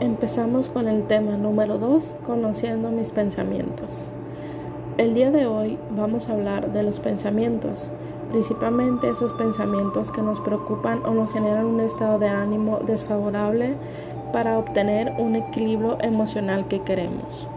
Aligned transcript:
Empezamos 0.00 0.68
con 0.68 0.88
el 0.88 1.06
tema 1.06 1.38
número 1.38 1.78
2, 1.78 2.16
conociendo 2.26 2.90
mis 2.90 3.12
pensamientos. 3.12 4.10
El 4.98 5.14
día 5.14 5.30
de 5.30 5.46
hoy 5.46 5.78
vamos 5.96 6.28
a 6.28 6.34
hablar 6.34 6.70
de 6.74 6.82
los 6.82 7.00
pensamientos, 7.00 7.90
principalmente 8.30 9.08
esos 9.08 9.32
pensamientos 9.32 10.12
que 10.12 10.20
nos 10.20 10.42
preocupan 10.42 11.00
o 11.06 11.14
nos 11.14 11.32
generan 11.32 11.64
un 11.64 11.80
estado 11.80 12.18
de 12.18 12.28
ánimo 12.28 12.78
desfavorable 12.80 13.74
para 14.34 14.58
obtener 14.58 15.14
un 15.18 15.34
equilibrio 15.34 15.96
emocional 16.02 16.68
que 16.68 16.82
queremos. 16.82 17.48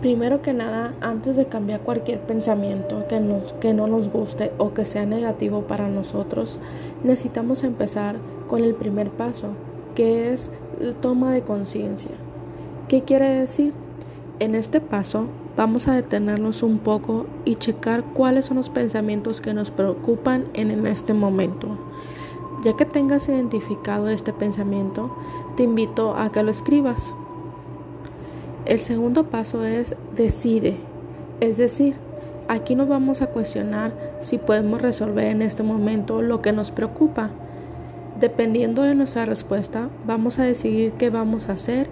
Primero 0.00 0.40
que 0.40 0.54
nada, 0.54 0.94
antes 1.02 1.36
de 1.36 1.44
cambiar 1.44 1.80
cualquier 1.80 2.20
pensamiento 2.20 3.06
que, 3.06 3.20
que 3.60 3.74
no 3.74 3.86
nos 3.86 4.08
guste 4.08 4.50
o 4.56 4.72
que 4.72 4.86
sea 4.86 5.04
negativo 5.04 5.62
para 5.62 5.88
nosotros, 5.88 6.58
necesitamos 7.04 7.64
empezar 7.64 8.16
con 8.48 8.64
el 8.64 8.74
primer 8.74 9.10
paso, 9.10 9.48
que 9.94 10.32
es 10.32 10.50
la 10.78 10.94
toma 10.94 11.32
de 11.32 11.42
conciencia. 11.42 12.12
¿Qué 12.88 13.02
quiere 13.02 13.28
decir? 13.28 13.74
En 14.38 14.54
este 14.54 14.80
paso 14.80 15.26
vamos 15.54 15.86
a 15.86 15.92
detenernos 15.92 16.62
un 16.62 16.78
poco 16.78 17.26
y 17.44 17.56
checar 17.56 18.02
cuáles 18.02 18.46
son 18.46 18.56
los 18.56 18.70
pensamientos 18.70 19.42
que 19.42 19.52
nos 19.52 19.70
preocupan 19.70 20.46
en 20.54 20.86
este 20.86 21.12
momento. 21.12 21.76
Ya 22.64 22.74
que 22.74 22.86
tengas 22.86 23.28
identificado 23.28 24.08
este 24.08 24.32
pensamiento, 24.32 25.14
te 25.58 25.64
invito 25.64 26.16
a 26.16 26.32
que 26.32 26.42
lo 26.42 26.50
escribas. 26.50 27.14
El 28.66 28.78
segundo 28.78 29.30
paso 29.30 29.64
es 29.64 29.96
decide, 30.14 30.76
es 31.40 31.56
decir, 31.56 31.96
aquí 32.48 32.74
nos 32.74 32.88
vamos 32.88 33.22
a 33.22 33.28
cuestionar 33.28 33.92
si 34.20 34.38
podemos 34.38 34.82
resolver 34.82 35.26
en 35.26 35.42
este 35.42 35.62
momento 35.62 36.20
lo 36.20 36.42
que 36.42 36.52
nos 36.52 36.70
preocupa. 36.70 37.30
Dependiendo 38.20 38.82
de 38.82 38.94
nuestra 38.94 39.24
respuesta, 39.24 39.88
vamos 40.06 40.38
a 40.38 40.44
decidir 40.44 40.92
qué 40.92 41.08
vamos 41.08 41.48
a 41.48 41.52
hacer 41.52 41.88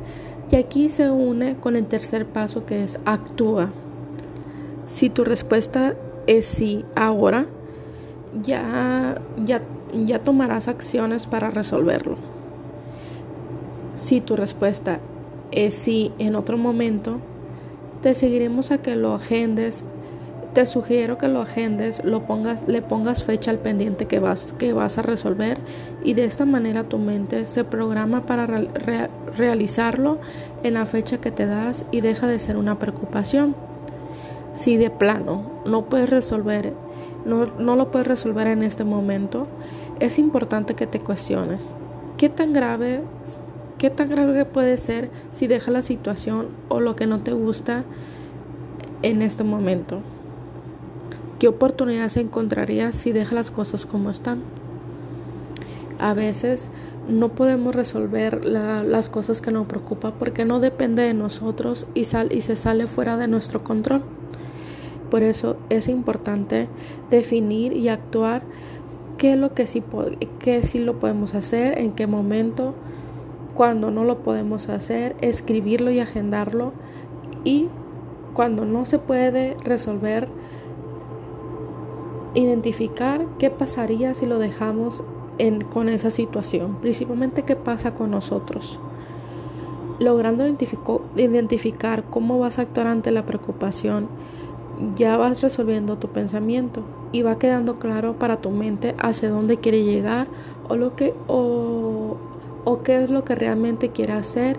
y 0.50 0.56
aquí 0.56 0.91
se 0.91 1.10
une 1.10 1.56
con 1.56 1.75
el 1.75 1.86
tercer 1.86 2.27
paso 2.27 2.66
que 2.66 2.84
es 2.84 3.00
actúa. 3.06 3.70
Si 4.86 5.08
tu 5.08 5.25
respuesta 5.25 5.94
es 6.27 6.44
sí 6.44 6.84
ahora, 6.94 7.47
ya, 8.42 9.20
ya, 9.44 9.62
ya 9.92 10.19
tomarás 10.19 10.69
acciones 10.69 11.27
para 11.27 11.50
resolverlo. 11.50 12.16
Si 13.94 14.20
tu 14.20 14.36
respuesta 14.36 15.00
es 15.52 15.74
si 15.74 16.12
en 16.18 16.34
otro 16.34 16.58
momento 16.58 17.18
te 18.02 18.14
seguiremos 18.14 18.70
a 18.70 18.78
que 18.78 18.96
lo 18.96 19.14
agendes. 19.14 19.84
Te 20.54 20.66
sugiero 20.66 21.18
que 21.18 21.28
lo 21.28 21.41
agendes, 21.41 22.02
lo 22.04 22.24
pongas, 22.24 22.66
le 22.66 22.82
pongas 22.82 23.22
fecha 23.22 23.50
al 23.50 23.58
pendiente 23.58 24.06
que 24.06 24.19
vas, 24.19 24.54
que 24.58 24.72
vas 24.72 24.98
a 24.98 25.02
resolver 25.02 25.58
y 26.02 26.14
de 26.14 26.24
esta 26.24 26.46
manera 26.46 26.84
tu 26.84 26.98
mente 26.98 27.44
se 27.44 27.64
programa 27.64 28.24
para 28.24 28.46
realizarlo 29.36 30.19
en 30.62 30.74
la 30.74 30.86
fecha 30.86 31.19
que 31.19 31.30
te 31.30 31.46
das 31.46 31.84
y 31.92 32.00
deja 32.00 32.26
de 32.26 32.41
ser 32.41 32.56
una 32.56 32.78
preocupación. 32.78 33.54
Si 34.54 34.76
de 34.76 34.91
plano 34.91 35.62
no 35.66 35.84
puedes 35.84 36.08
resolver, 36.08 36.72
no, 37.24 37.46
no 37.58 37.76
lo 37.76 37.91
puedes 37.91 38.08
resolver 38.08 38.46
en 38.48 38.62
este 38.62 38.84
momento, 38.84 39.46
es 40.00 40.19
importante 40.19 40.74
que 40.74 40.86
te 40.86 40.98
cuestiones. 40.98 41.74
¿Qué 42.16 42.28
tan 42.28 42.52
grave 42.52 43.02
¿Qué 43.78 43.90
tan 43.90 44.10
grave 44.10 44.44
puede 44.44 44.76
ser 44.76 45.08
si 45.30 45.46
dejas 45.46 45.72
la 45.72 45.82
situación 45.82 46.48
o 46.68 46.80
lo 46.80 46.96
que 46.96 47.06
no 47.06 47.20
te 47.20 47.32
gusta 47.32 47.84
en 49.02 49.22
este 49.22 49.44
momento? 49.44 50.00
¿Qué 51.38 51.46
oportunidades 51.46 52.16
encontrarías 52.16 52.96
si 52.96 53.12
dejas 53.12 53.34
las 53.34 53.50
cosas 53.52 53.86
como 53.86 54.10
están? 54.10 54.42
A 56.00 56.12
veces 56.12 56.70
no 57.08 57.28
podemos 57.28 57.72
resolver 57.72 58.44
las 58.44 59.08
cosas 59.08 59.40
que 59.40 59.52
nos 59.52 59.68
preocupan 59.68 60.14
porque 60.18 60.44
no 60.44 60.58
depende 60.58 61.03
de 61.03 61.14
nosotros 61.14 61.86
y 61.94 62.04
se 62.04 62.56
sale 62.56 62.88
fuera 62.88 63.16
de 63.16 63.28
nuestro 63.28 63.62
control. 63.62 64.03
Por 65.08 65.22
eso 65.22 65.56
es 65.70 65.86
importante 65.86 66.69
definir 67.10 67.72
y 67.72 67.88
actuar 67.88 68.42
qué 69.19 69.34
es 69.34 69.38
lo 69.38 69.54
que 69.54 69.69
sí, 69.69 69.84
qué 70.41 70.64
sí 70.64 70.80
lo 70.80 70.98
podemos 70.98 71.34
hacer, 71.34 71.78
en 71.78 71.92
qué 71.92 72.08
momento, 72.08 72.74
cuando 73.58 73.91
no 73.91 74.04
lo 74.04 74.19
podemos 74.19 74.69
hacer, 74.69 75.16
escribirlo 75.20 75.91
y 75.91 75.98
agendarlo. 75.98 76.72
Y 77.42 77.66
cuando 78.32 78.64
no 78.64 78.84
se 78.84 79.00
puede 79.00 79.56
resolver, 79.64 80.28
identificar 82.34 83.26
qué 83.41 83.50
pasaría 83.50 84.14
si 84.14 84.26
lo 84.26 84.38
dejamos 84.38 85.02
en, 85.38 85.62
con 85.62 85.88
esa 85.88 86.12
situación. 86.12 86.76
Principalmente 86.80 87.42
qué 87.42 87.56
pasa 87.56 87.94
con 87.94 88.12
nosotros. 88.12 88.78
Logrando 89.98 90.47
identificar 91.16 92.04
cómo 92.04 92.38
vas 92.38 92.60
a 92.60 92.62
actuar 92.62 92.86
ante 92.86 93.10
la 93.10 93.26
preocupación, 93.26 94.06
ya 94.94 95.16
vas 95.16 95.42
resolviendo 95.42 95.98
tu 95.98 96.06
pensamiento 96.10 96.84
y 97.10 97.22
va 97.22 97.41
quedando 97.41 97.80
claro 97.80 98.20
para 98.20 98.36
tu 98.36 98.50
mente 98.50 98.94
hacia 99.00 99.30
dónde 99.30 99.56
quiere 99.56 99.82
llegar 99.82 100.28
o 100.68 100.76
lo 100.76 100.94
que 100.94 101.12
o 102.68 102.82
qué 102.82 103.02
es 103.02 103.08
lo 103.08 103.24
que 103.24 103.34
realmente 103.34 103.88
quiere 103.88 104.12
hacer 104.12 104.58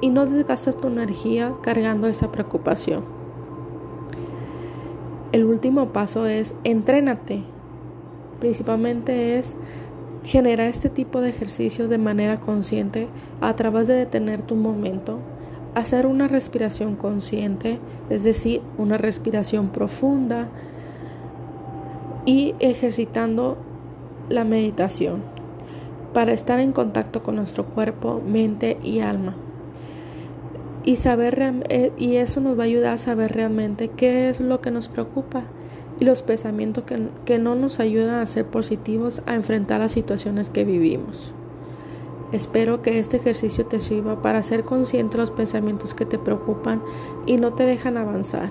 y 0.00 0.10
no 0.10 0.26
desgastas 0.26 0.76
tu 0.76 0.88
energía 0.88 1.54
cargando 1.62 2.08
esa 2.08 2.32
preocupación. 2.32 3.04
El 5.30 5.44
último 5.44 5.90
paso 5.90 6.26
es 6.26 6.56
entrénate. 6.64 7.44
Principalmente 8.40 9.38
es 9.38 9.54
generar 10.24 10.66
este 10.66 10.88
tipo 10.88 11.20
de 11.20 11.28
ejercicio 11.28 11.86
de 11.86 11.98
manera 11.98 12.40
consciente 12.40 13.06
a 13.40 13.54
través 13.54 13.86
de 13.86 13.94
detener 13.94 14.42
tu 14.42 14.56
momento, 14.56 15.20
hacer 15.76 16.06
una 16.06 16.26
respiración 16.26 16.96
consciente, 16.96 17.78
es 18.08 18.24
decir, 18.24 18.60
una 18.76 18.98
respiración 18.98 19.68
profunda 19.68 20.48
y 22.26 22.56
ejercitando 22.58 23.56
la 24.28 24.42
meditación 24.42 25.39
para 26.12 26.32
estar 26.32 26.60
en 26.60 26.72
contacto 26.72 27.22
con 27.22 27.36
nuestro 27.36 27.64
cuerpo, 27.64 28.20
mente 28.26 28.78
y 28.82 29.00
alma. 29.00 29.36
Y, 30.84 30.96
saber, 30.96 31.38
eh, 31.68 31.92
y 31.98 32.16
eso 32.16 32.40
nos 32.40 32.58
va 32.58 32.62
a 32.62 32.66
ayudar 32.66 32.94
a 32.94 32.98
saber 32.98 33.32
realmente 33.32 33.88
qué 33.88 34.28
es 34.30 34.40
lo 34.40 34.60
que 34.60 34.70
nos 34.70 34.88
preocupa 34.88 35.44
y 35.98 36.04
los 36.04 36.22
pensamientos 36.22 36.84
que, 36.84 37.08
que 37.26 37.38
no 37.38 37.54
nos 37.54 37.80
ayudan 37.80 38.20
a 38.20 38.26
ser 38.26 38.46
positivos 38.46 39.22
a 39.26 39.34
enfrentar 39.34 39.80
las 39.80 39.92
situaciones 39.92 40.48
que 40.48 40.64
vivimos. 40.64 41.34
Espero 42.32 42.80
que 42.80 42.98
este 42.98 43.18
ejercicio 43.18 43.66
te 43.66 43.80
sirva 43.80 44.22
para 44.22 44.42
ser 44.42 44.64
consciente 44.64 45.16
de 45.16 45.22
los 45.22 45.30
pensamientos 45.30 45.94
que 45.94 46.06
te 46.06 46.18
preocupan 46.18 46.80
y 47.26 47.36
no 47.36 47.52
te 47.52 47.66
dejan 47.66 47.96
avanzar. 47.96 48.50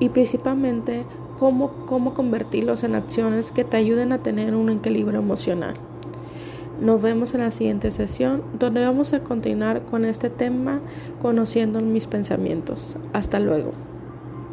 Y 0.00 0.08
principalmente 0.08 1.04
cómo, 1.38 1.86
cómo 1.86 2.14
convertirlos 2.14 2.84
en 2.84 2.94
acciones 2.94 3.52
que 3.52 3.64
te 3.64 3.76
ayuden 3.76 4.12
a 4.12 4.22
tener 4.22 4.54
un 4.54 4.70
equilibrio 4.70 5.20
emocional. 5.20 5.74
Nos 6.80 7.02
vemos 7.02 7.34
en 7.34 7.40
la 7.40 7.50
siguiente 7.50 7.90
sesión 7.90 8.42
donde 8.58 8.84
vamos 8.84 9.12
a 9.12 9.20
continuar 9.20 9.82
con 9.82 10.04
este 10.04 10.30
tema 10.30 10.80
conociendo 11.20 11.80
mis 11.80 12.06
pensamientos. 12.06 12.96
Hasta 13.12 13.40
luego. 13.40 13.72